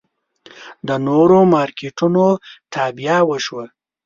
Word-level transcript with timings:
د 0.87 0.89
نورو 1.07 1.39
مارکېټونو 1.53 2.25
تابیا 2.73 3.17
وشوه. 3.29 3.65